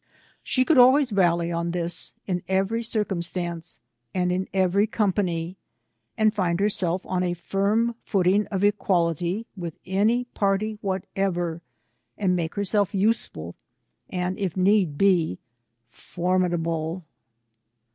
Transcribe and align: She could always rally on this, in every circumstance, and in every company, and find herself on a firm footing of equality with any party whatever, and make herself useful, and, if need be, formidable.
She 0.41 0.65
could 0.65 0.79
always 0.79 1.13
rally 1.13 1.51
on 1.51 1.69
this, 1.69 2.13
in 2.25 2.41
every 2.47 2.81
circumstance, 2.81 3.79
and 4.15 4.31
in 4.31 4.47
every 4.51 4.87
company, 4.87 5.57
and 6.17 6.33
find 6.33 6.59
herself 6.59 7.05
on 7.05 7.21
a 7.21 7.35
firm 7.35 7.93
footing 8.01 8.47
of 8.47 8.63
equality 8.63 9.45
with 9.55 9.77
any 9.85 10.23
party 10.23 10.79
whatever, 10.81 11.61
and 12.17 12.35
make 12.35 12.55
herself 12.55 12.95
useful, 12.95 13.53
and, 14.09 14.39
if 14.39 14.57
need 14.57 14.97
be, 14.97 15.37
formidable. 15.87 17.05